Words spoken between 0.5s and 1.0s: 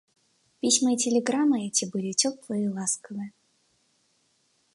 Письма и